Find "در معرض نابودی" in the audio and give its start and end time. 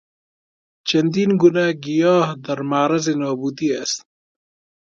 2.45-3.69